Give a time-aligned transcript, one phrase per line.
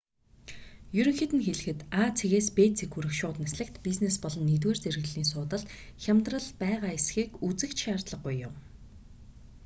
[0.99, 5.67] ерөнхийд нь хэлэхэд а цэгээс б цэг хүрэх шууд нислэгт бизнес болон нэгдүгээр зэрэглэлийн суудалд
[6.03, 8.53] хямдрал байгаа эсхийг үзэх ч шаардлаггүй юм